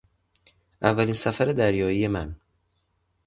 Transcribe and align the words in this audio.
اولین 0.81 1.13
سفر 1.15 1.45
دریایی 1.45 2.07
من 2.07 2.35